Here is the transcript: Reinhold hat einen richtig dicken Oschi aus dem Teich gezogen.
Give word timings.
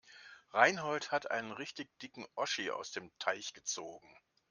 Reinhold 0.49 1.11
hat 1.11 1.29
einen 1.29 1.51
richtig 1.51 1.87
dicken 1.99 2.25
Oschi 2.35 2.71
aus 2.71 2.89
dem 2.89 3.11
Teich 3.19 3.53
gezogen. 3.53 4.17